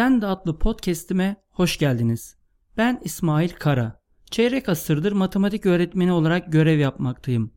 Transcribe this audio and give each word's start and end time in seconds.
Sen 0.00 0.20
de 0.22 0.26
adlı 0.26 0.58
podcast'ime 0.58 1.36
hoş 1.50 1.78
geldiniz. 1.78 2.36
Ben 2.76 3.00
İsmail 3.04 3.48
Kara. 3.48 4.00
Çeyrek 4.30 4.68
asırdır 4.68 5.12
matematik 5.12 5.66
öğretmeni 5.66 6.12
olarak 6.12 6.52
görev 6.52 6.78
yapmaktayım. 6.78 7.52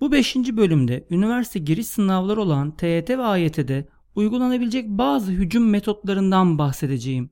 Bu 0.00 0.12
5. 0.12 0.36
bölümde 0.36 1.06
üniversite 1.10 1.58
giriş 1.58 1.86
sınavları 1.86 2.40
olan 2.40 2.76
TYT 2.76 3.10
ve 3.10 3.22
AYT'de 3.22 3.88
uygulanabilecek 4.14 4.88
bazı 4.88 5.32
hücum 5.32 5.70
metotlarından 5.70 6.58
bahsedeceğim. 6.58 7.30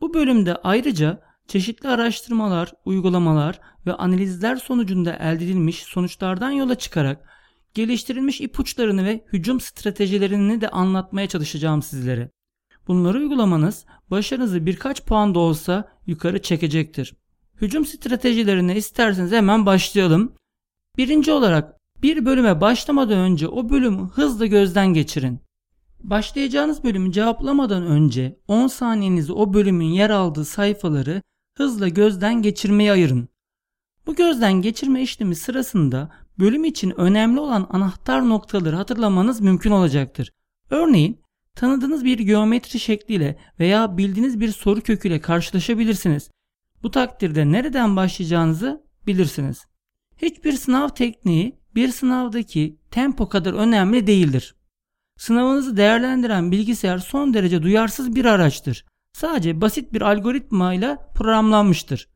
Bu 0.00 0.14
bölümde 0.14 0.56
ayrıca 0.56 1.22
çeşitli 1.48 1.88
araştırmalar, 1.88 2.72
uygulamalar 2.84 3.60
ve 3.86 3.92
analizler 3.92 4.56
sonucunda 4.56 5.12
elde 5.12 5.44
edilmiş 5.44 5.82
sonuçlardan 5.82 6.50
yola 6.50 6.74
çıkarak 6.74 7.28
geliştirilmiş 7.74 8.40
ipuçlarını 8.40 9.04
ve 9.04 9.24
hücum 9.32 9.60
stratejilerini 9.60 10.60
de 10.60 10.68
anlatmaya 10.68 11.28
çalışacağım 11.28 11.82
sizlere. 11.82 12.35
Bunları 12.88 13.18
uygulamanız 13.18 13.84
başarınızı 14.10 14.66
birkaç 14.66 15.04
puan 15.04 15.34
da 15.34 15.38
olsa 15.38 15.88
yukarı 16.06 16.42
çekecektir. 16.42 17.14
Hücum 17.60 17.86
stratejilerine 17.86 18.76
isterseniz 18.76 19.32
hemen 19.32 19.66
başlayalım. 19.66 20.32
Birinci 20.98 21.32
olarak 21.32 21.76
bir 22.02 22.24
bölüme 22.24 22.60
başlamadan 22.60 23.18
önce 23.18 23.48
o 23.48 23.68
bölümü 23.70 24.08
hızlı 24.08 24.46
gözden 24.46 24.94
geçirin. 24.94 25.40
Başlayacağınız 26.00 26.84
bölümü 26.84 27.12
cevaplamadan 27.12 27.82
önce 27.82 28.38
10 28.48 28.66
saniyenizi 28.66 29.32
o 29.32 29.54
bölümün 29.54 29.86
yer 29.86 30.10
aldığı 30.10 30.44
sayfaları 30.44 31.22
hızla 31.56 31.88
gözden 31.88 32.42
geçirmeye 32.42 32.92
ayırın. 32.92 33.28
Bu 34.06 34.14
gözden 34.14 34.52
geçirme 34.52 35.02
işlemi 35.02 35.36
sırasında 35.36 36.10
bölüm 36.38 36.64
için 36.64 37.00
önemli 37.00 37.40
olan 37.40 37.66
anahtar 37.70 38.28
noktaları 38.28 38.76
hatırlamanız 38.76 39.40
mümkün 39.40 39.70
olacaktır. 39.70 40.32
Örneğin 40.70 41.20
tanıdığınız 41.56 42.04
bir 42.04 42.18
geometri 42.18 42.80
şekliyle 42.80 43.38
veya 43.60 43.96
bildiğiniz 43.96 44.40
bir 44.40 44.52
soru 44.52 44.80
köküyle 44.80 45.20
karşılaşabilirsiniz. 45.20 46.30
Bu 46.82 46.90
takdirde 46.90 47.52
nereden 47.52 47.96
başlayacağınızı 47.96 48.84
bilirsiniz. 49.06 49.66
Hiçbir 50.22 50.52
sınav 50.52 50.88
tekniği 50.88 51.58
bir 51.74 51.88
sınavdaki 51.88 52.78
tempo 52.90 53.28
kadar 53.28 53.54
önemli 53.54 54.06
değildir. 54.06 54.54
Sınavınızı 55.18 55.76
değerlendiren 55.76 56.52
bilgisayar 56.52 56.98
son 56.98 57.34
derece 57.34 57.62
duyarsız 57.62 58.14
bir 58.16 58.24
araçtır. 58.24 58.84
Sadece 59.12 59.60
basit 59.60 59.92
bir 59.92 60.02
algoritma 60.02 60.74
ile 60.74 60.98
programlanmıştır. 61.14 62.08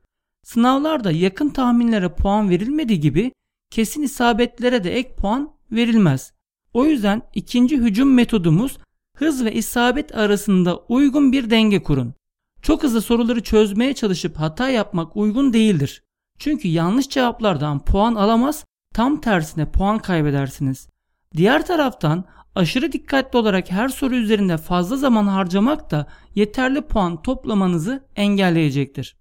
Sınavlarda 0.43 1.13
yakın 1.13 1.49
tahminlere 1.49 2.15
puan 2.15 2.51
verilmediği 2.51 3.01
gibi 3.01 3.33
kesin 3.71 4.03
isabetlere 4.03 4.85
de 4.85 4.95
ek 4.95 5.15
puan 5.15 5.53
verilmez. 5.73 6.33
O 6.75 6.85
yüzden 6.85 7.23
ikinci 7.35 7.79
hücum 7.79 8.15
metodumuz 8.15 8.79
hız 9.21 9.45
ve 9.45 9.53
isabet 9.53 10.17
arasında 10.17 10.77
uygun 10.77 11.33
bir 11.33 11.51
denge 11.51 11.83
kurun. 11.83 12.15
Çok 12.63 12.83
hızlı 12.83 13.03
soruları 13.03 13.43
çözmeye 13.43 13.95
çalışıp 13.95 14.37
hata 14.37 14.69
yapmak 14.69 15.17
uygun 15.17 15.53
değildir. 15.53 16.03
Çünkü 16.39 16.69
yanlış 16.69 17.09
cevaplardan 17.09 17.85
puan 17.85 18.15
alamaz, 18.15 18.65
tam 18.95 19.21
tersine 19.21 19.71
puan 19.71 19.99
kaybedersiniz. 19.99 20.89
Diğer 21.37 21.67
taraftan 21.67 22.25
aşırı 22.55 22.93
dikkatli 22.93 23.39
olarak 23.39 23.71
her 23.71 23.89
soru 23.89 24.17
üzerinde 24.17 24.57
fazla 24.57 24.97
zaman 24.97 25.27
harcamak 25.27 25.91
da 25.91 26.07
yeterli 26.35 26.83
puan 26.83 27.23
toplamanızı 27.23 28.05
engelleyecektir. 28.17 29.17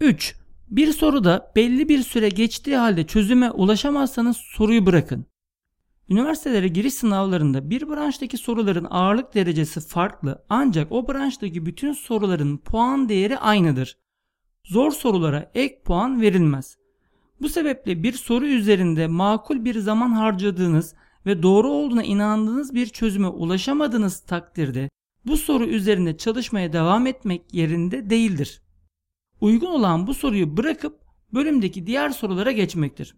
3. 0.00 0.36
Bir 0.68 0.92
soruda 0.92 1.52
belli 1.56 1.88
bir 1.88 2.02
süre 2.02 2.28
geçtiği 2.28 2.76
halde 2.76 3.06
çözüme 3.06 3.50
ulaşamazsanız 3.50 4.36
soruyu 4.36 4.86
bırakın. 4.86 5.26
Üniversitelere 6.08 6.68
giriş 6.68 6.94
sınavlarında 6.94 7.70
bir 7.70 7.88
branştaki 7.88 8.38
soruların 8.38 8.86
ağırlık 8.90 9.34
derecesi 9.34 9.80
farklı 9.80 10.44
ancak 10.48 10.92
o 10.92 11.08
branştaki 11.08 11.66
bütün 11.66 11.92
soruların 11.92 12.56
puan 12.56 13.08
değeri 13.08 13.38
aynıdır. 13.38 13.98
Zor 14.64 14.90
sorulara 14.90 15.50
ek 15.54 15.82
puan 15.84 16.20
verilmez. 16.20 16.76
Bu 17.40 17.48
sebeple 17.48 18.02
bir 18.02 18.12
soru 18.12 18.46
üzerinde 18.46 19.06
makul 19.06 19.64
bir 19.64 19.78
zaman 19.78 20.10
harcadığınız 20.10 20.94
ve 21.26 21.42
doğru 21.42 21.70
olduğuna 21.70 22.02
inandığınız 22.02 22.74
bir 22.74 22.86
çözüme 22.86 23.28
ulaşamadığınız 23.28 24.20
takdirde 24.20 24.90
bu 25.24 25.36
soru 25.36 25.64
üzerinde 25.64 26.16
çalışmaya 26.16 26.72
devam 26.72 27.06
etmek 27.06 27.54
yerinde 27.54 28.10
değildir. 28.10 28.62
Uygun 29.40 29.66
olan 29.66 30.06
bu 30.06 30.14
soruyu 30.14 30.56
bırakıp 30.56 31.00
bölümdeki 31.34 31.86
diğer 31.86 32.10
sorulara 32.10 32.52
geçmektir. 32.52 33.16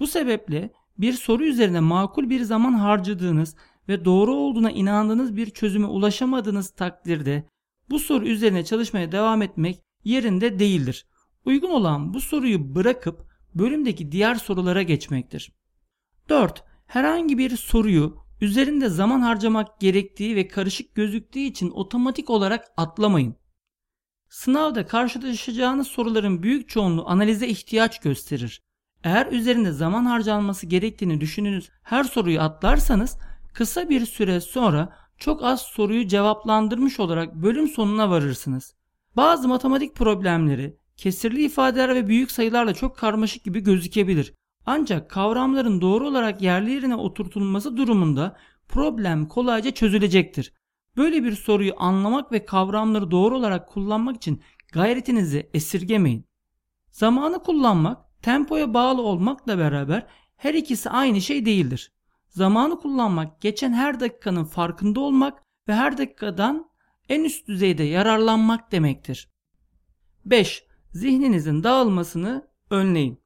Bu 0.00 0.06
sebeple 0.06 0.70
bir 0.98 1.12
soru 1.12 1.44
üzerine 1.44 1.80
makul 1.80 2.30
bir 2.30 2.40
zaman 2.40 2.72
harcadığınız 2.72 3.56
ve 3.88 4.04
doğru 4.04 4.34
olduğuna 4.34 4.70
inandığınız 4.70 5.36
bir 5.36 5.50
çözüme 5.50 5.86
ulaşamadığınız 5.86 6.70
takdirde 6.70 7.48
bu 7.90 7.98
soru 7.98 8.26
üzerine 8.26 8.64
çalışmaya 8.64 9.12
devam 9.12 9.42
etmek 9.42 9.82
yerinde 10.04 10.58
değildir. 10.58 11.06
Uygun 11.44 11.70
olan 11.70 12.14
bu 12.14 12.20
soruyu 12.20 12.74
bırakıp 12.74 13.26
bölümdeki 13.54 14.12
diğer 14.12 14.34
sorulara 14.34 14.82
geçmektir. 14.82 15.52
4. 16.28 16.64
Herhangi 16.86 17.38
bir 17.38 17.56
soruyu 17.56 18.16
üzerinde 18.40 18.88
zaman 18.88 19.20
harcamak 19.20 19.80
gerektiği 19.80 20.36
ve 20.36 20.48
karışık 20.48 20.94
gözüktüğü 20.94 21.38
için 21.38 21.70
otomatik 21.70 22.30
olarak 22.30 22.64
atlamayın. 22.76 23.36
Sınavda 24.28 24.86
karşılaşacağınız 24.86 25.86
soruların 25.86 26.42
büyük 26.42 26.68
çoğunluğu 26.68 27.08
analize 27.08 27.48
ihtiyaç 27.48 28.00
gösterir. 28.00 28.62
Eğer 29.04 29.26
üzerinde 29.26 29.72
zaman 29.72 30.04
harcanması 30.04 30.66
gerektiğini 30.66 31.20
düşündüğünüz 31.20 31.70
her 31.82 32.04
soruyu 32.04 32.40
atlarsanız 32.40 33.18
kısa 33.54 33.88
bir 33.88 34.06
süre 34.06 34.40
sonra 34.40 34.96
çok 35.18 35.44
az 35.44 35.60
soruyu 35.60 36.06
cevaplandırmış 36.06 37.00
olarak 37.00 37.34
bölüm 37.34 37.68
sonuna 37.68 38.10
varırsınız. 38.10 38.74
Bazı 39.16 39.48
matematik 39.48 39.94
problemleri 39.94 40.76
kesirli 40.96 41.44
ifadeler 41.44 41.94
ve 41.94 42.06
büyük 42.06 42.30
sayılarla 42.30 42.74
çok 42.74 42.96
karmaşık 42.96 43.44
gibi 43.44 43.60
gözükebilir. 43.60 44.34
Ancak 44.66 45.10
kavramların 45.10 45.80
doğru 45.80 46.08
olarak 46.08 46.42
yerli 46.42 46.70
yerine 46.70 46.96
oturtulması 46.96 47.76
durumunda 47.76 48.36
problem 48.68 49.28
kolayca 49.28 49.70
çözülecektir. 49.70 50.52
Böyle 50.96 51.24
bir 51.24 51.32
soruyu 51.32 51.72
anlamak 51.76 52.32
ve 52.32 52.44
kavramları 52.44 53.10
doğru 53.10 53.36
olarak 53.36 53.68
kullanmak 53.68 54.16
için 54.16 54.42
gayretinizi 54.72 55.50
esirgemeyin. 55.54 56.24
Zamanı 56.90 57.42
kullanmak, 57.42 58.07
tempoya 58.28 58.74
bağlı 58.74 59.02
olmakla 59.02 59.58
beraber 59.58 60.06
her 60.36 60.54
ikisi 60.54 60.90
aynı 60.90 61.20
şey 61.20 61.46
değildir. 61.46 61.92
Zamanı 62.28 62.78
kullanmak, 62.78 63.40
geçen 63.40 63.72
her 63.72 64.00
dakikanın 64.00 64.44
farkında 64.44 65.00
olmak 65.00 65.42
ve 65.68 65.74
her 65.74 65.98
dakikadan 65.98 66.70
en 67.08 67.24
üst 67.24 67.48
düzeyde 67.48 67.82
yararlanmak 67.82 68.72
demektir. 68.72 69.30
5. 70.24 70.64
Zihninizin 70.92 71.64
dağılmasını 71.64 72.48
önleyin. 72.70 73.20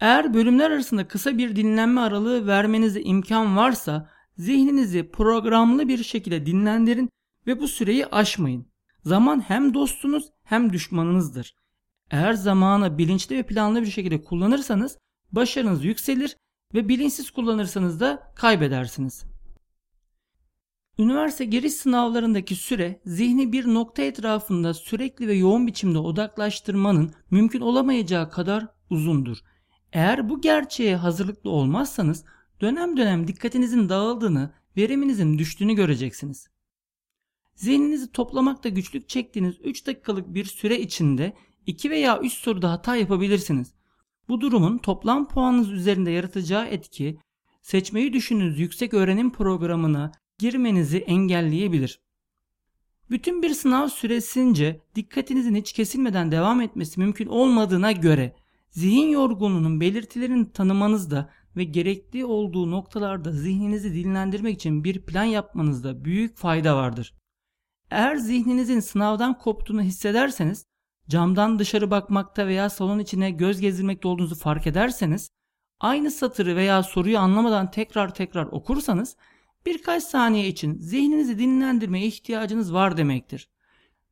Eğer 0.00 0.34
bölümler 0.34 0.70
arasında 0.70 1.08
kısa 1.08 1.38
bir 1.38 1.56
dinlenme 1.56 2.00
aralığı 2.00 2.46
vermenize 2.46 3.00
imkan 3.00 3.56
varsa 3.56 4.10
zihninizi 4.36 5.10
programlı 5.10 5.88
bir 5.88 6.04
şekilde 6.04 6.46
dinlendirin 6.46 7.10
ve 7.46 7.60
bu 7.60 7.68
süreyi 7.68 8.06
aşmayın. 8.06 8.66
Zaman 9.04 9.40
hem 9.40 9.74
dostunuz 9.74 10.24
hem 10.42 10.72
düşmanınızdır. 10.72 11.63
Eğer 12.10 12.32
zamanı 12.32 12.98
bilinçli 12.98 13.36
ve 13.36 13.42
planlı 13.42 13.82
bir 13.82 13.90
şekilde 13.90 14.24
kullanırsanız 14.24 14.98
başarınız 15.32 15.84
yükselir 15.84 16.36
ve 16.74 16.88
bilinçsiz 16.88 17.30
kullanırsanız 17.30 18.00
da 18.00 18.32
kaybedersiniz. 18.36 19.24
Üniversite 20.98 21.44
giriş 21.44 21.72
sınavlarındaki 21.72 22.56
süre 22.56 23.00
zihni 23.06 23.52
bir 23.52 23.66
nokta 23.66 24.02
etrafında 24.02 24.74
sürekli 24.74 25.28
ve 25.28 25.34
yoğun 25.34 25.66
biçimde 25.66 25.98
odaklaştırmanın 25.98 27.14
mümkün 27.30 27.60
olamayacağı 27.60 28.30
kadar 28.30 28.66
uzundur. 28.90 29.38
Eğer 29.92 30.28
bu 30.28 30.40
gerçeğe 30.40 30.96
hazırlıklı 30.96 31.50
olmazsanız 31.50 32.24
dönem 32.60 32.96
dönem 32.96 33.28
dikkatinizin 33.28 33.88
dağıldığını, 33.88 34.50
veriminizin 34.76 35.38
düştüğünü 35.38 35.74
göreceksiniz. 35.74 36.48
Zihninizi 37.54 38.12
toplamakta 38.12 38.68
güçlük 38.68 39.08
çektiğiniz 39.08 39.54
3 39.64 39.86
dakikalık 39.86 40.34
bir 40.34 40.44
süre 40.44 40.80
içinde 40.80 41.32
2 41.66 41.90
veya 41.90 42.20
3 42.20 42.32
soruda 42.32 42.72
hata 42.72 42.96
yapabilirsiniz. 42.96 43.74
Bu 44.28 44.40
durumun 44.40 44.78
toplam 44.78 45.28
puanınız 45.28 45.72
üzerinde 45.72 46.10
yaratacağı 46.10 46.66
etki 46.66 47.18
seçmeyi 47.62 48.12
düşündüğünüz 48.12 48.58
yüksek 48.58 48.94
öğrenim 48.94 49.32
programına 49.32 50.12
girmenizi 50.38 50.98
engelleyebilir. 50.98 52.00
Bütün 53.10 53.42
bir 53.42 53.50
sınav 53.50 53.88
süresince 53.88 54.80
dikkatinizin 54.94 55.54
hiç 55.54 55.72
kesilmeden 55.72 56.32
devam 56.32 56.60
etmesi 56.60 57.00
mümkün 57.00 57.26
olmadığına 57.26 57.92
göre 57.92 58.36
zihin 58.70 59.08
yorgunluğunun 59.08 59.80
belirtilerini 59.80 60.52
tanımanızda 60.52 61.30
ve 61.56 61.64
gerekli 61.64 62.24
olduğu 62.24 62.70
noktalarda 62.70 63.32
zihninizi 63.32 63.94
dinlendirmek 63.94 64.54
için 64.54 64.84
bir 64.84 65.02
plan 65.02 65.24
yapmanızda 65.24 66.04
büyük 66.04 66.36
fayda 66.36 66.76
vardır. 66.76 67.14
Eğer 67.90 68.16
zihninizin 68.16 68.80
sınavdan 68.80 69.38
koptuğunu 69.38 69.82
hissederseniz, 69.82 70.66
camdan 71.08 71.58
dışarı 71.58 71.90
bakmakta 71.90 72.46
veya 72.46 72.70
salon 72.70 72.98
içine 72.98 73.30
göz 73.30 73.60
gezdirmekte 73.60 74.08
olduğunuzu 74.08 74.34
fark 74.34 74.66
ederseniz, 74.66 75.30
aynı 75.80 76.10
satırı 76.10 76.56
veya 76.56 76.82
soruyu 76.82 77.18
anlamadan 77.18 77.70
tekrar 77.70 78.14
tekrar 78.14 78.46
okursanız 78.46 79.16
birkaç 79.66 80.02
saniye 80.02 80.48
için 80.48 80.78
zihninizi 80.78 81.38
dinlendirmeye 81.38 82.06
ihtiyacınız 82.06 82.74
var 82.74 82.96
demektir. 82.96 83.48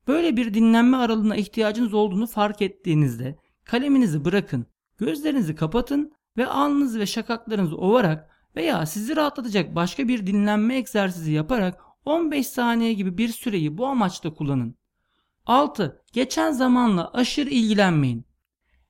Böyle 0.08 0.36
bir 0.36 0.54
dinlenme 0.54 0.96
aralığına 0.96 1.36
ihtiyacınız 1.36 1.94
olduğunu 1.94 2.26
fark 2.26 2.62
ettiğinizde 2.62 3.38
kaleminizi 3.64 4.24
bırakın, 4.24 4.66
gözlerinizi 4.98 5.54
kapatın 5.54 6.12
ve 6.36 6.46
alnınızı 6.46 7.00
ve 7.00 7.06
şakaklarınızı 7.06 7.76
ovarak 7.76 8.30
veya 8.56 8.86
sizi 8.86 9.16
rahatlatacak 9.16 9.74
başka 9.74 10.08
bir 10.08 10.26
dinlenme 10.26 10.76
egzersizi 10.76 11.32
yaparak 11.32 11.80
15 12.04 12.46
saniye 12.46 12.92
gibi 12.92 13.18
bir 13.18 13.28
süreyi 13.28 13.78
bu 13.78 13.86
amaçla 13.86 14.34
kullanın. 14.34 14.81
6. 15.46 16.02
Geçen 16.12 16.52
zamanla 16.52 17.10
aşırı 17.12 17.50
ilgilenmeyin. 17.50 18.24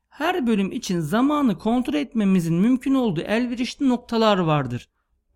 Her 0.08 0.46
bölüm 0.46 0.72
için 0.72 1.00
zamanı 1.00 1.58
kontrol 1.58 1.94
etmemizin 1.94 2.54
mümkün 2.54 2.94
olduğu 2.94 3.20
elverişli 3.20 3.88
noktalar 3.88 4.38
vardır. 4.38 4.88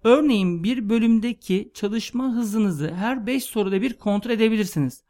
Örneğin 0.04 0.64
bir 0.64 0.88
bölümdeki 0.88 1.70
çalışma 1.74 2.32
hızınızı 2.32 2.94
her 2.94 3.26
5 3.26 3.44
soruda 3.44 3.82
bir 3.82 3.98
kontrol 3.98 4.30
edebilirsiniz. 4.30 5.04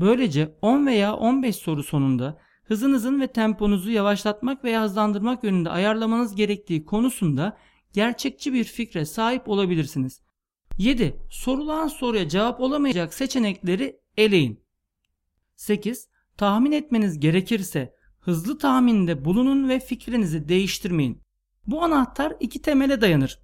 Böylece 0.00 0.56
10 0.62 0.86
veya 0.86 1.16
15 1.16 1.56
soru 1.56 1.82
sonunda 1.82 2.38
hızınızın 2.64 3.20
ve 3.20 3.26
temponuzu 3.26 3.90
yavaşlatmak 3.90 4.64
veya 4.64 4.82
hızlandırmak 4.82 5.44
yönünde 5.44 5.70
ayarlamanız 5.70 6.34
gerektiği 6.34 6.84
konusunda 6.84 7.56
gerçekçi 7.92 8.52
bir 8.52 8.64
fikre 8.64 9.04
sahip 9.04 9.48
olabilirsiniz. 9.48 10.20
7. 10.78 11.16
Sorulan 11.30 11.88
soruya 11.88 12.28
cevap 12.28 12.60
olamayacak 12.60 13.14
seçenekleri 13.14 14.00
eleyin. 14.16 14.67
8. 15.58 16.08
Tahmin 16.36 16.72
etmeniz 16.72 17.20
gerekirse 17.20 17.94
hızlı 18.20 18.58
tahminde 18.58 19.24
bulunun 19.24 19.68
ve 19.68 19.80
fikrinizi 19.80 20.48
değiştirmeyin. 20.48 21.22
Bu 21.66 21.82
anahtar 21.84 22.32
iki 22.40 22.62
temele 22.62 23.00
dayanır. 23.00 23.38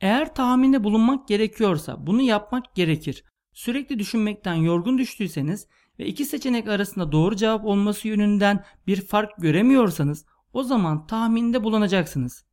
Eğer 0.00 0.34
tahminde 0.34 0.84
bulunmak 0.84 1.28
gerekiyorsa 1.28 2.06
bunu 2.06 2.22
yapmak 2.22 2.74
gerekir. 2.74 3.24
Sürekli 3.52 3.98
düşünmekten 3.98 4.54
yorgun 4.54 4.98
düştüyseniz 4.98 5.66
ve 5.98 6.06
iki 6.06 6.24
seçenek 6.24 6.68
arasında 6.68 7.12
doğru 7.12 7.36
cevap 7.36 7.64
olması 7.64 8.08
yönünden 8.08 8.64
bir 8.86 9.00
fark 9.00 9.30
göremiyorsanız 9.38 10.26
o 10.52 10.62
zaman 10.62 11.06
tahminde 11.06 11.64
bulunacaksınız. 11.64 12.44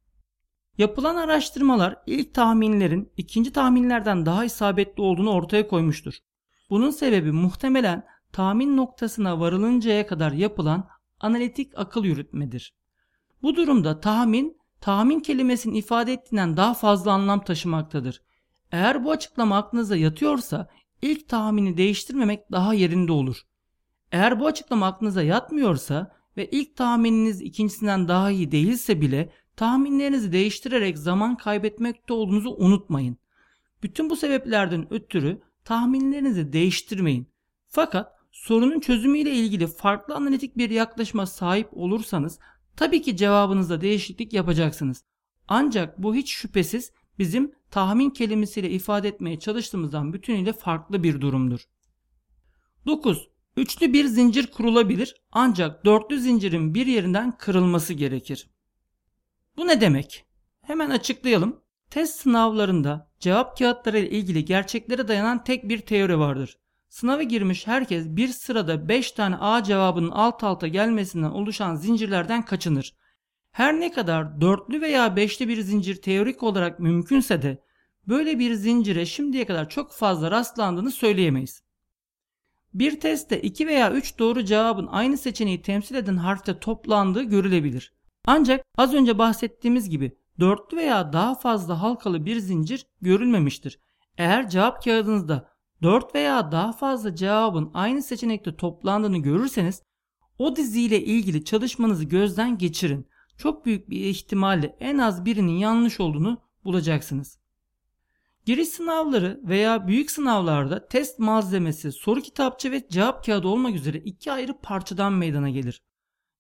Yapılan 0.78 1.16
araştırmalar 1.16 1.96
ilk 2.08 2.34
tahminlerin 2.34 3.12
ikinci 3.18 3.54
tahminlerden 3.54 4.26
daha 4.26 4.46
isabetli 4.46 5.02
olduğunu 5.02 5.32
ortaya 5.32 5.68
koymuştur. 5.68 6.14
Bunun 6.70 6.90
sebebi 6.92 7.32
muhtemelen 7.32 8.17
tahmin 8.34 8.78
noktasına 8.78 9.40
varılıncaya 9.40 10.08
kadar 10.08 10.32
yapılan 10.32 10.88
analitik 11.20 11.72
akıl 11.76 12.04
yürütmedir. 12.06 12.74
Bu 13.42 13.56
durumda 13.56 14.00
tahmin, 14.00 14.58
tahmin 14.82 15.20
kelimesinin 15.20 15.76
ifade 15.76 16.14
ettiğinden 16.14 16.58
daha 16.58 16.74
fazla 16.74 17.12
anlam 17.12 17.44
taşımaktadır. 17.44 18.22
Eğer 18.72 19.04
bu 19.04 19.12
açıklama 19.12 19.58
aklınıza 19.58 19.96
yatıyorsa 19.98 20.70
ilk 21.02 21.30
tahmini 21.30 21.78
değiştirmemek 21.78 22.52
daha 22.52 22.74
yerinde 22.74 23.12
olur. 23.12 23.42
Eğer 24.12 24.40
bu 24.40 24.48
açıklama 24.48 24.86
aklınıza 24.86 25.24
yatmıyorsa 25.24 26.12
ve 26.38 26.50
ilk 26.50 26.76
tahmininiz 26.76 27.42
ikincisinden 27.42 28.08
daha 28.08 28.32
iyi 28.32 28.52
değilse 28.52 29.02
bile 29.02 29.34
tahminlerinizi 29.56 30.32
değiştirerek 30.32 30.98
zaman 30.98 31.38
kaybetmekte 31.38 32.14
olduğunuzu 32.14 32.56
unutmayın. 32.58 33.18
Bütün 33.84 34.10
bu 34.10 34.16
sebeplerden 34.16 34.94
ötürü 34.94 35.42
tahminlerinizi 35.66 36.54
değiştirmeyin. 36.54 37.28
Fakat 37.68 38.17
sorunun 38.38 38.80
çözümüyle 38.80 39.32
ilgili 39.32 39.68
farklı 39.68 40.16
analitik 40.16 40.58
bir 40.58 40.70
yaklaşıma 40.70 41.26
sahip 41.26 41.70
olursanız 41.72 42.40
tabii 42.76 43.02
ki 43.02 43.18
cevabınızda 43.18 43.82
değişiklik 43.82 44.34
yapacaksınız. 44.34 45.04
Ancak 45.48 45.98
bu 45.98 46.16
hiç 46.16 46.32
şüphesiz 46.32 46.92
bizim 47.20 47.52
tahmin 47.72 48.10
kelimesiyle 48.10 48.70
ifade 48.70 49.08
etmeye 49.08 49.40
çalıştığımızdan 49.40 50.14
bütünüyle 50.14 50.54
farklı 50.54 51.04
bir 51.04 51.22
durumdur. 51.22 51.62
9. 52.86 53.30
Üçlü 53.58 53.94
bir 53.94 54.06
zincir 54.06 54.48
kurulabilir 54.48 55.16
ancak 55.32 55.86
dörtlü 55.86 56.20
zincirin 56.20 56.74
bir 56.74 56.86
yerinden 56.86 57.38
kırılması 57.38 57.94
gerekir. 57.94 58.50
Bu 59.58 59.68
ne 59.68 59.82
demek? 59.82 60.26
Hemen 60.62 60.90
açıklayalım. 60.90 61.62
Test 61.90 62.20
sınavlarında 62.20 63.12
cevap 63.20 63.58
kağıtları 63.58 64.00
ile 64.00 64.10
ilgili 64.10 64.46
gerçeklere 64.46 65.08
dayanan 65.08 65.44
tek 65.44 65.70
bir 65.70 65.80
teori 65.80 66.20
vardır. 66.20 66.58
Sınava 66.90 67.24
girmiş 67.24 67.68
herkes 67.68 68.06
bir 68.08 68.28
sırada 68.28 68.90
5 68.90 69.12
tane 69.12 69.36
A 69.36 69.64
cevabının 69.64 70.12
alt 70.12 70.44
alta 70.44 70.68
gelmesinden 70.68 71.32
oluşan 71.32 71.76
zincirlerden 71.76 72.46
kaçınır. 72.46 72.96
Her 73.52 73.80
ne 73.80 73.92
kadar 73.92 74.42
dörtlü 74.42 74.82
veya 74.82 75.16
beşli 75.16 75.48
bir 75.48 75.62
zincir 75.62 76.02
teorik 76.02 76.44
olarak 76.44 76.80
mümkünse 76.80 77.42
de 77.42 77.64
böyle 78.08 78.40
bir 78.40 78.54
zincire 78.54 79.06
şimdiye 79.06 79.46
kadar 79.46 79.70
çok 79.70 79.92
fazla 79.92 80.32
rastlandığını 80.32 80.92
söyleyemeyiz. 80.92 81.64
Bir 82.74 83.00
testte 83.00 83.42
2 83.42 83.68
veya 83.68 83.92
3 83.92 84.20
doğru 84.20 84.46
cevabın 84.46 84.88
aynı 84.88 85.18
seçeneği 85.18 85.62
temsil 85.62 85.96
eden 85.96 86.18
harfte 86.18 86.60
toplandığı 86.60 87.24
görülebilir. 87.24 87.94
Ancak 88.26 88.66
az 88.78 88.94
önce 88.94 89.18
bahsettiğimiz 89.18 89.90
gibi 89.90 90.18
dörtlü 90.40 90.78
veya 90.78 91.14
daha 91.14 91.36
fazla 91.36 91.82
halkalı 91.82 92.26
bir 92.26 92.40
zincir 92.40 92.86
görülmemiştir. 93.02 93.80
Eğer 94.18 94.50
cevap 94.50 94.84
kağıdınızda 94.84 95.57
4 95.84 96.16
veya 96.16 96.52
daha 96.52 96.72
fazla 96.72 97.16
cevabın 97.16 97.72
aynı 97.74 98.04
seçenekte 98.04 98.56
toplandığını 98.56 99.18
görürseniz 99.18 99.84
o 100.40 100.56
diziyle 100.56 101.02
ilgili 101.04 101.46
çalışmanızı 101.46 102.04
gözden 102.04 102.58
geçirin. 102.58 103.08
Çok 103.38 103.66
büyük 103.66 103.90
bir 103.90 104.00
ihtimalle 104.00 104.76
en 104.80 104.98
az 104.98 105.26
birinin 105.26 105.58
yanlış 105.58 106.00
olduğunu 106.00 106.42
bulacaksınız. 106.64 107.40
Giriş 108.46 108.68
sınavları 108.68 109.42
veya 109.44 109.88
büyük 109.88 110.12
sınavlarda 110.12 110.88
test 110.88 111.20
malzemesi, 111.20 111.92
soru 111.92 112.22
kitapçı 112.22 112.72
ve 112.72 112.88
cevap 112.90 113.26
kağıdı 113.26 113.48
olmak 113.48 113.76
üzere 113.76 113.98
iki 113.98 114.32
ayrı 114.32 114.54
parçadan 114.62 115.14
meydana 115.14 115.50
gelir. 115.50 115.82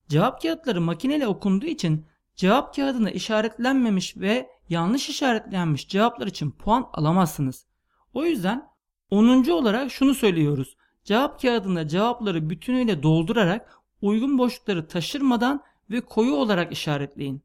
Cevap 0.09 0.41
kağıtları 0.41 0.81
makineyle 0.81 1.27
okunduğu 1.27 1.65
için 1.65 2.05
cevap 2.35 2.75
kağıdına 2.75 3.11
işaretlenmemiş 3.11 4.17
ve 4.17 4.49
yanlış 4.69 5.09
işaretlenmiş 5.09 5.87
cevaplar 5.87 6.27
için 6.27 6.51
puan 6.51 6.89
alamazsınız. 6.93 7.65
O 8.13 8.25
yüzden 8.25 8.67
10. 9.11 9.49
olarak 9.49 9.91
şunu 9.91 10.13
söylüyoruz. 10.13 10.77
Cevap 11.03 11.41
kağıdında 11.41 11.87
cevapları 11.87 12.49
bütünüyle 12.49 13.03
doldurarak 13.03 13.79
uygun 14.01 14.37
boşlukları 14.37 14.87
taşırmadan 14.87 15.63
ve 15.89 16.01
koyu 16.01 16.33
olarak 16.33 16.71
işaretleyin. 16.71 17.41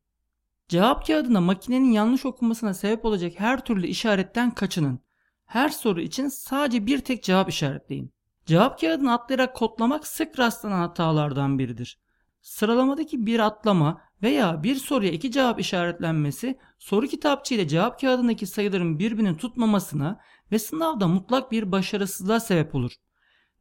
Cevap 0.69 1.06
kağıdına 1.06 1.41
makinenin 1.41 1.91
yanlış 1.91 2.26
okunmasına 2.26 2.75
sebep 2.75 3.05
olacak 3.05 3.32
her 3.37 3.64
türlü 3.64 3.87
işaretten 3.87 4.50
kaçının. 4.50 4.99
Her 5.47 5.69
soru 5.69 6.00
için 6.00 6.29
sadece 6.29 6.87
bir 6.87 6.99
tek 6.99 7.23
cevap 7.23 7.49
işaretleyin. 7.49 8.12
Cevap 8.47 8.81
kağıdını 8.81 9.12
atlayarak 9.12 9.56
kodlamak 9.56 10.06
sık 10.06 10.38
rastlanan 10.38 10.81
hatalardan 10.81 11.59
biridir. 11.59 11.99
Sıralamadaki 12.40 13.26
bir 13.26 13.38
atlama 13.38 14.00
veya 14.23 14.62
bir 14.62 14.76
soruya 14.76 15.12
iki 15.12 15.31
cevap 15.31 15.61
işaretlenmesi 15.61 16.59
soru 16.78 17.07
kitapçı 17.07 17.54
ile 17.54 17.69
cevap 17.69 18.00
kağıdındaki 18.00 18.47
sayıların 18.47 18.99
birbirini 18.99 19.37
tutmamasına 19.37 20.21
ve 20.52 20.59
sınavda 20.59 21.09
mutlak 21.09 21.52
bir 21.52 21.73
başarısızlığa 21.73 22.40
sebep 22.40 22.75
olur. 22.75 22.92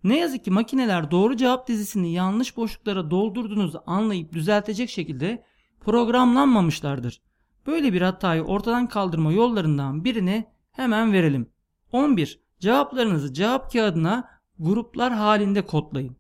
Ne 0.04 0.20
yazık 0.20 0.44
ki 0.44 0.52
makineler 0.52 1.12
doğru 1.12 1.38
cevap 1.38 1.68
dizisini 1.68 2.14
yanlış 2.14 2.58
boşluklara 2.58 3.12
doldurduğunuzu 3.12 3.84
anlayıp 3.86 4.34
düzeltecek 4.34 4.90
şekilde 4.90 5.44
programlanmamışlardır. 5.80 7.22
Böyle 7.68 7.94
bir 7.94 8.02
hatayı 8.02 8.44
ortadan 8.44 8.88
kaldırma 8.88 9.32
yollarından 9.32 10.04
birini 10.04 10.48
hemen 10.72 11.14
verelim. 11.14 11.50
11. 11.92 12.40
Cevaplarınızı 12.60 13.34
cevap 13.34 13.72
kağıdına 13.74 14.30
gruplar 14.60 15.14
halinde 15.14 15.66
kodlayın. 15.66 16.18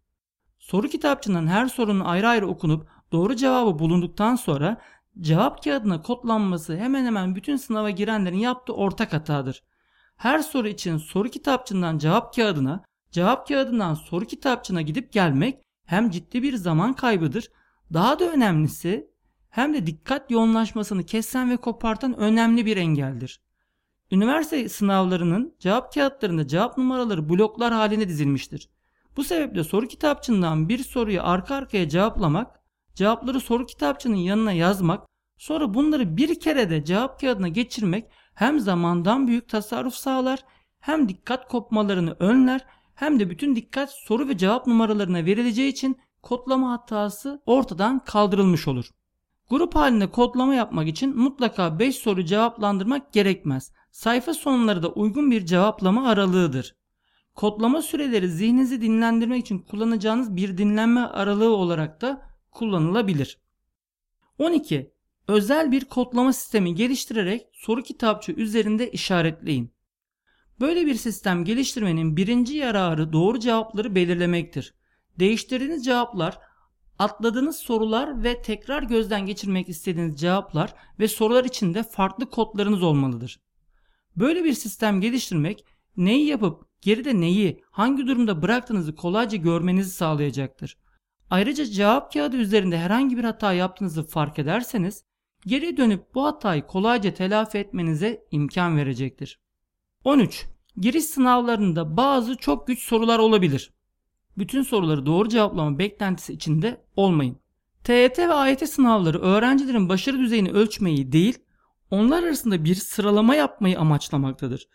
Soru 0.59 0.87
kitapçının 0.87 1.47
her 1.47 1.67
sorunun 1.67 1.99
ayrı 1.99 2.27
ayrı 2.27 2.47
okunup 2.47 2.87
doğru 3.11 3.35
cevabı 3.35 3.79
bulunduktan 3.79 4.35
sonra 4.35 4.81
cevap 5.19 5.63
kağıdına 5.63 6.01
kodlanması 6.01 6.77
hemen 6.77 7.05
hemen 7.05 7.35
bütün 7.35 7.55
sınava 7.55 7.89
girenlerin 7.89 8.37
yaptığı 8.37 8.73
ortak 8.73 9.13
hatadır. 9.13 9.63
Her 10.21 10.39
soru 10.39 10.67
için 10.67 10.97
soru 10.97 11.29
kitapçından 11.29 11.97
cevap 11.97 12.35
kağıdına, 12.35 12.83
cevap 13.11 13.47
kağıdından 13.47 13.93
soru 13.93 14.25
kitapçına 14.25 14.81
gidip 14.81 15.11
gelmek 15.11 15.61
hem 15.85 16.09
ciddi 16.09 16.43
bir 16.43 16.55
zaman 16.55 16.93
kaybıdır. 16.93 17.51
Daha 17.93 18.19
da 18.19 18.31
önemlisi 18.31 19.11
hem 19.49 19.73
de 19.73 19.87
dikkat 19.87 20.31
yoğunlaşmasını 20.31 21.05
kesen 21.05 21.49
ve 21.49 21.57
kopartan 21.57 22.17
önemli 22.17 22.65
bir 22.65 22.77
engeldir. 22.77 23.41
Üniversite 24.11 24.69
sınavlarının 24.69 25.55
cevap 25.59 25.93
kağıtlarında 25.93 26.47
cevap 26.47 26.77
numaraları 26.77 27.29
bloklar 27.29 27.73
halinde 27.73 28.07
dizilmiştir. 28.07 28.69
Bu 29.17 29.23
sebeple 29.23 29.63
soru 29.63 29.87
kitapçından 29.87 30.69
bir 30.69 30.83
soruyu 30.83 31.23
arka 31.23 31.55
arkaya 31.55 31.89
cevaplamak, 31.89 32.59
cevapları 32.95 33.39
soru 33.39 33.65
kitapçının 33.65 34.15
yanına 34.15 34.51
yazmak, 34.51 35.07
sonra 35.37 35.73
bunları 35.73 36.17
bir 36.17 36.39
kere 36.39 36.69
de 36.69 36.85
cevap 36.85 37.19
kağıdına 37.19 37.47
geçirmek 37.47 38.05
hem 38.33 38.59
zamandan 38.59 39.27
büyük 39.27 39.49
tasarruf 39.49 39.93
sağlar, 39.93 40.43
hem 40.79 41.09
dikkat 41.09 41.47
kopmalarını 41.47 42.15
önler, 42.19 42.65
hem 42.95 43.19
de 43.19 43.29
bütün 43.29 43.55
dikkat 43.55 43.91
soru 43.91 44.27
ve 44.27 44.37
cevap 44.37 44.67
numaralarına 44.67 45.25
verileceği 45.25 45.71
için 45.71 45.97
kodlama 46.21 46.71
hatası 46.71 47.41
ortadan 47.45 47.99
kaldırılmış 47.99 48.67
olur. 48.67 48.89
Grup 49.49 49.75
halinde 49.75 50.11
kodlama 50.11 50.55
yapmak 50.55 50.87
için 50.87 51.17
mutlaka 51.17 51.79
5 51.79 51.95
soru 51.95 52.25
cevaplandırmak 52.25 53.13
gerekmez. 53.13 53.71
Sayfa 53.91 54.33
sonları 54.33 54.83
da 54.83 54.89
uygun 54.89 55.31
bir 55.31 55.45
cevaplama 55.45 56.07
aralığıdır. 56.07 56.75
Kodlama 57.35 57.81
süreleri 57.81 58.29
zihninizi 58.29 58.81
dinlendirmek 58.81 59.41
için 59.41 59.59
kullanacağınız 59.59 60.35
bir 60.35 60.57
dinlenme 60.57 61.01
aralığı 61.01 61.55
olarak 61.55 62.01
da 62.01 62.21
kullanılabilir. 62.51 63.41
12. 64.37 64.93
Özel 65.31 65.71
bir 65.71 65.85
kodlama 65.85 66.33
sistemi 66.33 66.75
geliştirerek 66.75 67.47
soru 67.53 67.83
kitapçı 67.83 68.31
üzerinde 68.31 68.91
işaretleyin. 68.91 69.73
Böyle 70.59 70.85
bir 70.85 70.95
sistem 70.95 71.45
geliştirmenin 71.45 72.17
birinci 72.17 72.57
yararı 72.57 73.13
doğru 73.13 73.39
cevapları 73.39 73.95
belirlemektir. 73.95 74.73
Değiştirdiğiniz 75.19 75.85
cevaplar, 75.85 76.39
atladığınız 76.99 77.55
sorular 77.55 78.23
ve 78.23 78.41
tekrar 78.41 78.83
gözden 78.83 79.25
geçirmek 79.25 79.69
istediğiniz 79.69 80.19
cevaplar 80.19 80.73
ve 80.99 81.07
sorular 81.07 81.45
içinde 81.45 81.83
farklı 81.83 82.29
kodlarınız 82.29 82.83
olmalıdır. 82.83 83.39
Böyle 84.15 84.43
bir 84.43 84.53
sistem 84.53 85.01
geliştirmek 85.01 85.65
neyi 85.97 86.25
yapıp 86.25 86.81
geride 86.81 87.19
neyi 87.19 87.63
hangi 87.71 88.07
durumda 88.07 88.41
bıraktığınızı 88.41 88.95
kolayca 88.95 89.37
görmenizi 89.37 89.91
sağlayacaktır. 89.91 90.77
Ayrıca 91.29 91.65
cevap 91.65 92.13
kağıdı 92.13 92.37
üzerinde 92.37 92.77
herhangi 92.77 93.17
bir 93.17 93.23
hata 93.23 93.53
yaptığınızı 93.53 94.03
fark 94.03 94.39
ederseniz 94.39 95.03
geri 95.45 95.77
dönüp 95.77 96.15
bu 96.15 96.25
hatayı 96.25 96.67
kolayca 96.67 97.13
telafi 97.13 97.57
etmenize 97.57 98.23
imkan 98.31 98.77
verecektir. 98.77 99.39
13. 100.03 100.45
Giriş 100.77 101.05
sınavlarında 101.05 101.97
bazı 101.97 102.35
çok 102.37 102.67
güç 102.67 102.79
sorular 102.79 103.19
olabilir. 103.19 103.73
Bütün 104.37 104.61
soruları 104.61 105.05
doğru 105.05 105.29
cevaplama 105.29 105.79
beklentisi 105.79 106.33
içinde 106.33 106.81
olmayın. 106.95 107.37
TYT 107.83 108.19
ve 108.19 108.33
AYT 108.33 108.69
sınavları 108.69 109.21
öğrencilerin 109.21 109.89
başarı 109.89 110.19
düzeyini 110.19 110.51
ölçmeyi 110.51 111.11
değil, 111.11 111.39
onlar 111.91 112.23
arasında 112.23 112.63
bir 112.63 112.75
sıralama 112.75 113.35
yapmayı 113.35 113.79
amaçlamaktadır. 113.79 114.67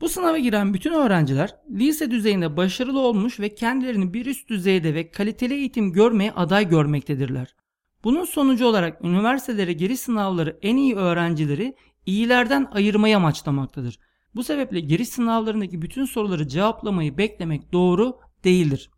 Bu 0.00 0.08
sınava 0.08 0.38
giren 0.38 0.74
bütün 0.74 0.92
öğrenciler 0.92 1.56
lise 1.70 2.10
düzeyinde 2.10 2.56
başarılı 2.56 3.00
olmuş 3.00 3.40
ve 3.40 3.54
kendilerini 3.54 4.14
bir 4.14 4.26
üst 4.26 4.48
düzeyde 4.48 4.94
ve 4.94 5.10
kaliteli 5.10 5.54
eğitim 5.54 5.92
görmeye 5.92 6.32
aday 6.32 6.68
görmektedirler. 6.68 7.54
Bunun 8.04 8.24
sonucu 8.24 8.66
olarak 8.66 9.04
üniversitelere 9.04 9.72
giriş 9.72 10.00
sınavları 10.00 10.58
en 10.62 10.76
iyi 10.76 10.96
öğrencileri 10.96 11.74
iyilerden 12.06 12.68
ayırmayı 12.72 13.16
amaçlamaktadır. 13.16 13.98
Bu 14.34 14.44
sebeple 14.44 14.80
giriş 14.80 15.08
sınavlarındaki 15.08 15.82
bütün 15.82 16.04
soruları 16.04 16.48
cevaplamayı 16.48 17.18
beklemek 17.18 17.72
doğru 17.72 18.18
değildir. 18.44 18.90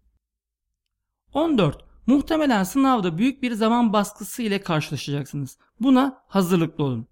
14. 1.34 1.84
Muhtemelen 2.06 2.64
sınavda 2.64 3.18
büyük 3.18 3.42
bir 3.42 3.52
zaman 3.52 3.92
baskısı 3.92 4.42
ile 4.42 4.60
karşılaşacaksınız. 4.60 5.58
Buna 5.80 6.22
hazırlıklı 6.28 6.84
olun. 6.84 7.06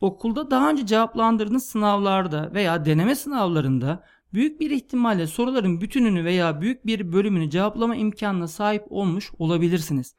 Okulda 0.00 0.50
daha 0.50 0.70
önce 0.70 0.86
cevaplandırdığınız 0.86 1.66
sınavlarda 1.66 2.54
veya 2.54 2.84
deneme 2.84 3.14
sınavlarında 3.14 4.04
büyük 4.32 4.60
bir 4.60 4.70
ihtimalle 4.70 5.26
soruların 5.26 5.80
bütününü 5.80 6.24
veya 6.24 6.60
büyük 6.60 6.86
bir 6.86 7.12
bölümünü 7.12 7.50
cevaplama 7.50 7.96
imkanına 7.96 8.48
sahip 8.48 8.84
olmuş 8.90 9.30
olabilirsiniz. 9.38 10.14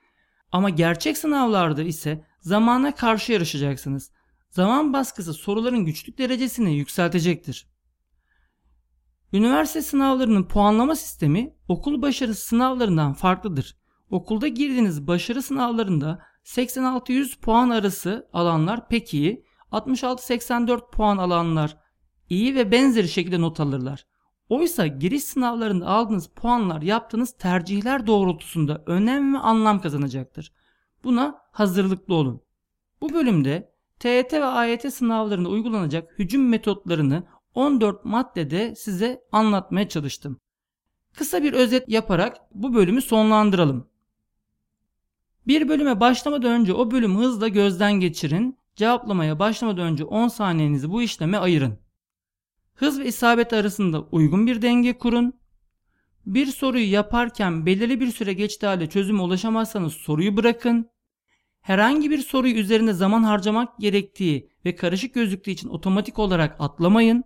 Ama 0.51 0.69
gerçek 0.69 1.17
sınavlarda 1.17 1.83
ise 1.83 2.25
zamana 2.39 2.95
karşı 2.95 3.31
yarışacaksınız. 3.31 4.11
Zaman 4.49 4.93
baskısı 4.93 5.33
soruların 5.33 5.85
güçlük 5.85 6.17
derecesini 6.17 6.77
yükseltecektir. 6.77 7.67
Üniversite 9.33 9.81
sınavlarının 9.81 10.43
puanlama 10.43 10.95
sistemi 10.95 11.55
okul 11.67 12.01
başarısı 12.01 12.47
sınavlarından 12.47 13.13
farklıdır. 13.13 13.77
Okulda 14.09 14.47
girdiğiniz 14.47 15.07
başarı 15.07 15.41
sınavlarında 15.41 16.19
86-100 16.43 17.39
puan 17.39 17.69
arası 17.69 18.29
alanlar 18.33 18.87
pek 18.87 19.13
iyi, 19.13 19.45
66-84 19.71 20.91
puan 20.91 21.17
alanlar 21.17 21.77
iyi 22.29 22.55
ve 22.55 22.71
benzeri 22.71 23.07
şekilde 23.09 23.41
not 23.41 23.59
alırlar. 23.59 24.05
Oysa 24.49 24.87
giriş 24.87 25.23
sınavlarında 25.23 25.87
aldığınız 25.87 26.27
puanlar 26.27 26.81
yaptığınız 26.81 27.37
tercihler 27.37 28.07
doğrultusunda 28.07 28.83
önem 28.85 29.33
ve 29.33 29.37
anlam 29.37 29.81
kazanacaktır. 29.81 30.53
Buna 31.03 31.41
hazırlıklı 31.51 32.13
olun. 32.13 32.41
Bu 33.01 33.13
bölümde 33.13 33.73
TET 33.99 34.33
ve 34.33 34.45
AYT 34.45 34.93
sınavlarında 34.93 35.49
uygulanacak 35.49 36.19
hücum 36.19 36.49
metotlarını 36.49 37.23
14 37.55 38.05
maddede 38.05 38.75
size 38.75 39.21
anlatmaya 39.31 39.89
çalıştım. 39.89 40.39
Kısa 41.13 41.43
bir 41.43 41.53
özet 41.53 41.89
yaparak 41.89 42.37
bu 42.51 42.73
bölümü 42.73 43.01
sonlandıralım. 43.01 43.89
Bir 45.47 45.69
bölüme 45.69 45.99
başlamadan 45.99 46.51
önce 46.51 46.73
o 46.73 46.91
bölümü 46.91 47.17
hızla 47.17 47.47
gözden 47.47 47.93
geçirin. 47.93 48.57
Cevaplamaya 48.75 49.39
başlamadan 49.39 49.87
önce 49.87 50.03
10 50.03 50.27
saniyenizi 50.27 50.91
bu 50.91 51.01
işleme 51.01 51.37
ayırın. 51.37 51.79
Hız 52.77 52.99
ve 52.99 53.05
isabet 53.05 53.53
arasında 53.53 54.01
uygun 54.01 54.47
bir 54.47 54.61
denge 54.61 54.97
kurun. 54.97 55.33
Bir 56.25 56.45
soruyu 56.45 56.91
yaparken 56.91 57.65
belirli 57.65 57.99
bir 57.99 58.11
süre 58.11 58.33
geçtiği 58.33 58.67
halde 58.67 58.87
çözüme 58.87 59.21
ulaşamazsanız 59.21 59.93
soruyu 59.93 60.37
bırakın. 60.37 60.89
Herhangi 61.61 62.11
bir 62.11 62.17
soruyu 62.17 62.55
üzerinde 62.55 62.93
zaman 62.93 63.23
harcamak 63.23 63.79
gerektiği 63.79 64.49
ve 64.65 64.75
karışık 64.75 65.13
gözüktüğü 65.13 65.51
için 65.51 65.69
otomatik 65.69 66.19
olarak 66.19 66.55
atlamayın. 66.59 67.23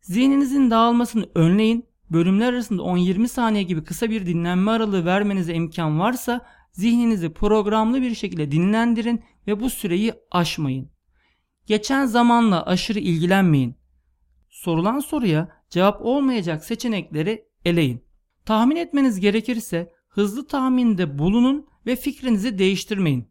Zihninizin 0.00 0.70
dağılmasını 0.70 1.28
önleyin. 1.34 1.86
Bölümler 2.10 2.52
arasında 2.52 2.82
10-20 2.82 3.28
saniye 3.28 3.62
gibi 3.62 3.84
kısa 3.84 4.10
bir 4.10 4.26
dinlenme 4.26 4.70
aralığı 4.70 5.04
vermenize 5.04 5.54
imkan 5.54 6.00
varsa 6.00 6.46
zihninizi 6.72 7.32
programlı 7.32 8.02
bir 8.02 8.14
şekilde 8.14 8.52
dinlendirin 8.52 9.24
ve 9.46 9.60
bu 9.60 9.70
süreyi 9.70 10.14
aşmayın. 10.30 10.90
Geçen 11.66 12.06
zamanla 12.06 12.66
aşırı 12.66 12.98
ilgilenmeyin. 12.98 13.85
Sorulan 14.56 15.00
soruya 15.00 15.48
cevap 15.70 16.02
olmayacak 16.02 16.64
seçenekleri 16.64 17.48
eleyin. 17.64 18.04
Tahmin 18.44 18.76
etmeniz 18.76 19.20
gerekirse 19.20 19.92
hızlı 20.08 20.46
tahminde 20.46 21.18
bulunun 21.18 21.66
ve 21.86 21.96
fikrinizi 21.96 22.58
değiştirmeyin. 22.58 23.28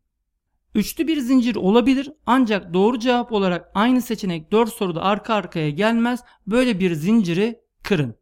Üçlü 0.75 1.08
bir 1.08 1.20
zincir 1.20 1.55
olabilir 1.55 2.12
ancak 2.25 2.74
doğru 2.74 3.00
cevap 3.00 3.32
olarak 3.32 3.72
aynı 3.74 4.01
seçenek 4.01 4.51
4 4.51 4.74
soruda 4.74 5.03
arka 5.03 5.34
arkaya 5.34 5.70
gelmez. 5.70 6.24
Böyle 6.48 6.79
bir 6.79 6.94
zinciri 6.94 7.60
kırın. 7.84 8.15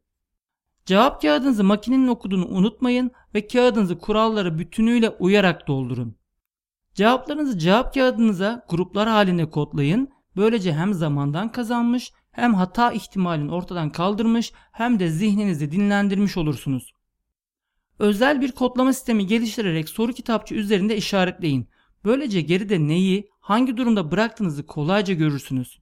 Cevap 0.85 1.21
kağıdınızı 1.21 1.63
makinenin 1.63 2.07
okuduğunu 2.07 2.47
unutmayın 2.47 3.11
ve 3.35 3.47
kağıdınızı 3.47 3.99
kurallara 3.99 4.59
bütünüyle 4.59 5.09
uyarak 5.09 5.67
doldurun. 5.67 6.17
Cevaplarınızı 6.93 7.59
cevap 7.59 7.93
kağıdınıza 7.93 8.65
gruplar 8.69 9.09
halinde 9.09 9.49
kodlayın. 9.49 10.09
Böylece 10.35 10.73
hem 10.73 10.93
zamandan 10.93 11.51
kazanmış 11.51 12.11
hem 12.33 12.53
hata 12.53 12.91
ihtimalini 12.91 13.51
ortadan 13.51 13.91
kaldırmış 13.91 14.53
hem 14.71 14.99
de 14.99 15.09
zihninizi 15.09 15.71
dinlendirmiş 15.71 16.37
olursunuz. 16.37 16.93
Özel 17.99 18.41
bir 18.41 18.51
kodlama 18.51 18.93
sistemi 18.93 19.27
geliştirerek 19.27 19.89
soru 19.89 20.13
kitapçı 20.13 20.55
üzerinde 20.55 20.97
işaretleyin. 20.97 21.69
Böylece 22.05 22.41
geride 22.41 22.87
neyi, 22.87 23.29
hangi 23.39 23.77
durumda 23.77 24.11
bıraktığınızı 24.11 24.65
kolayca 24.65 25.13
görürsünüz. 25.13 25.79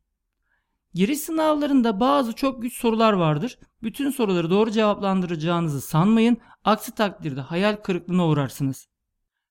Giriş 0.94 1.20
sınavlarında 1.20 2.00
bazı 2.00 2.34
çok 2.34 2.62
güç 2.62 2.74
sorular 2.74 3.14
vardır. 3.14 3.60
Bütün 3.84 4.12
soruları 4.12 4.50
doğru 4.50 4.72
cevaplandıracağınızı 4.72 5.82
sanmayın. 5.82 6.38
Aksi 6.64 6.96
takdirde 6.96 7.42
hayal 7.42 7.76
kırıklığına 7.76 8.28
uğrarsınız. 8.28 8.88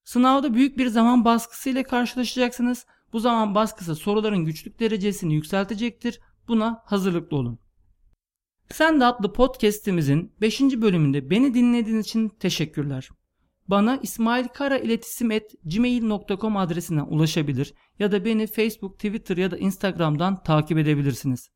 Sınavda 0.04 0.54
büyük 0.54 0.78
bir 0.78 0.86
zaman 0.86 1.24
baskısı 1.24 1.70
ile 1.70 1.82
karşılaşacaksınız. 1.82 2.86
Bu 3.12 3.20
zaman 3.20 3.54
baskısı 3.54 3.96
soruların 3.96 4.44
güçlük 4.44 4.80
derecesini 4.80 5.34
yükseltecektir. 5.34 6.20
Buna 6.50 6.82
hazırlıklı 6.84 7.36
olun. 7.36 7.58
Sen 8.70 9.00
de 9.00 9.04
adlı 9.04 9.32
podcast'imizin 9.32 10.32
5. 10.40 10.60
bölümünde 10.60 11.30
beni 11.30 11.54
dinlediğiniz 11.54 12.06
için 12.06 12.28
teşekkürler. 12.28 13.08
Bana 13.68 13.98
ismailkarailetisim@gmail.com 14.02 16.56
adresinden 16.56 17.04
ulaşabilir 17.04 17.74
ya 17.98 18.12
da 18.12 18.24
beni 18.24 18.46
Facebook, 18.46 18.94
Twitter 18.94 19.36
ya 19.36 19.50
da 19.50 19.58
Instagram'dan 19.58 20.42
takip 20.42 20.78
edebilirsiniz. 20.78 21.50